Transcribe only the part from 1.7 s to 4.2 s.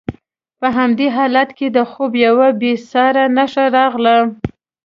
د خوب یوه بې ساري نښه راغله.